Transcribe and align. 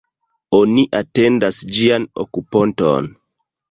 Oni 0.59 0.85
atendas 1.01 1.61
ĝian 1.79 2.11
okuponton. 2.27 3.17